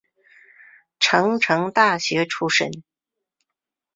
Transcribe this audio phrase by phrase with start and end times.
[0.97, 2.83] 成城大学出身。